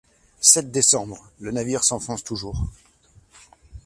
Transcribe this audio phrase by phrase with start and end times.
[0.39, 2.65] sept décembre.— Le navire s’enfonce toujours.